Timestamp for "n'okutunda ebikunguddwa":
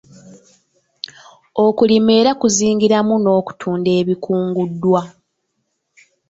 3.19-5.01